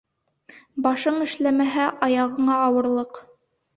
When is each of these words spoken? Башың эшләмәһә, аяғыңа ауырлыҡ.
Башың 0.85 1.19
эшләмәһә, 1.27 1.85
аяғыңа 2.07 2.57
ауырлыҡ. 2.67 3.21